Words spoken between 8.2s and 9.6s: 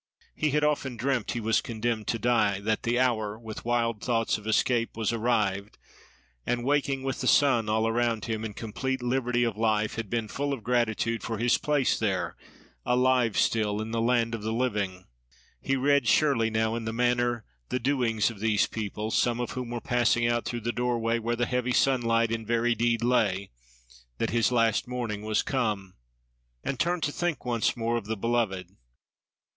him, in complete liberty of